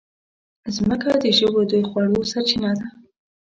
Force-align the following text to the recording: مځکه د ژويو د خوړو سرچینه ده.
مځکه 0.73 1.11
د 1.23 1.23
ژويو 1.37 1.61
د 1.71 1.73
خوړو 1.89 2.19
سرچینه 2.31 2.71
ده. 2.79 2.87